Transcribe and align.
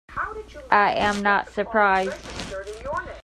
I 0.71 0.95
am 0.95 1.21
not 1.21 1.51
surprised. 1.51 2.17